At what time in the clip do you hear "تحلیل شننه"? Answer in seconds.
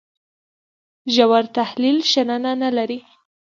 1.57-2.51